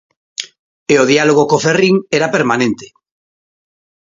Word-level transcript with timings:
E 0.93 0.95
o 1.03 1.07
diálogo 1.11 1.43
co 1.49 1.63
Ferrín 1.65 1.97
era 2.17 2.33
permanente. 2.35 2.85